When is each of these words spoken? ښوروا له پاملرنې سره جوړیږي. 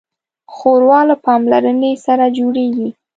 ښوروا 0.55 1.01
له 1.09 1.15
پاملرنې 1.25 1.91
سره 2.05 2.25
جوړیږي. 2.37 2.89